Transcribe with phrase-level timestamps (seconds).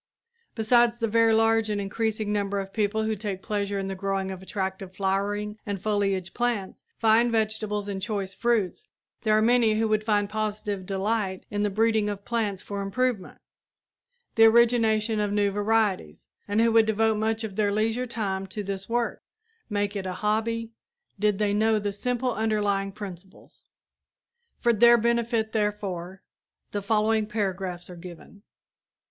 [0.55, 4.31] Besides the very large and increasing number of people who take pleasure in the growing
[4.31, 8.87] of attractive flowering and foliage plants, fine vegetables and choice fruits,
[9.21, 13.37] there are many who would find positive delight in the breeding of plants for improvement
[14.33, 18.63] the origination of new varieties and who would devote much of their leisure time to
[18.63, 19.21] this work
[19.69, 20.71] make it a hobby
[21.19, 23.65] did they know the simple underlying principles.
[24.59, 26.23] For their benefit, therefore,
[26.71, 28.41] the following paragraphs are given.